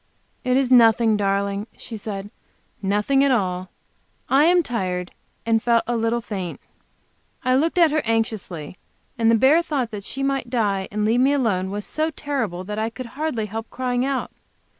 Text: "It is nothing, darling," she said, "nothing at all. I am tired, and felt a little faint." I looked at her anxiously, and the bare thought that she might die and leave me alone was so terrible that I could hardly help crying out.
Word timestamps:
"It 0.43 0.57
is 0.57 0.71
nothing, 0.71 1.15
darling," 1.15 1.67
she 1.77 1.95
said, 1.95 2.31
"nothing 2.81 3.23
at 3.23 3.29
all. 3.29 3.69
I 4.29 4.45
am 4.45 4.63
tired, 4.63 5.11
and 5.45 5.61
felt 5.61 5.83
a 5.85 5.95
little 5.95 6.21
faint." 6.21 6.59
I 7.45 7.53
looked 7.55 7.77
at 7.77 7.91
her 7.91 8.01
anxiously, 8.03 8.79
and 9.19 9.29
the 9.29 9.35
bare 9.35 9.61
thought 9.61 9.91
that 9.91 10.03
she 10.03 10.23
might 10.23 10.49
die 10.49 10.87
and 10.91 11.05
leave 11.05 11.19
me 11.19 11.33
alone 11.33 11.69
was 11.69 11.85
so 11.85 12.09
terrible 12.09 12.63
that 12.63 12.79
I 12.79 12.89
could 12.89 13.09
hardly 13.13 13.45
help 13.45 13.69
crying 13.69 14.03
out. 14.03 14.31